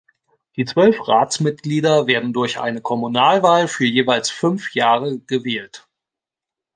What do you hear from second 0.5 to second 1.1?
Die zwölf